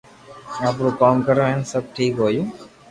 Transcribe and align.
آپرو 0.67 0.89
ڪوم 0.99 1.15
ڪريو 1.27 1.45
ھين 1.49 1.61
سب 1.71 1.83
ٺيڪ 1.95 2.13
ھويو 2.21 2.43